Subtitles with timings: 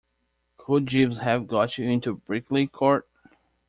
[0.57, 3.07] Could Jeeves have got you into Brinkley Court?